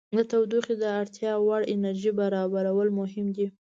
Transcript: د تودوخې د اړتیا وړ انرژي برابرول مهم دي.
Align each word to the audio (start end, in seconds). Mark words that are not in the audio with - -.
د 0.17 0.19
تودوخې 0.31 0.75
د 0.79 0.83
اړتیا 0.99 1.31
وړ 1.45 1.61
انرژي 1.73 2.11
برابرول 2.19 2.87
مهم 2.99 3.27
دي. 3.35 3.47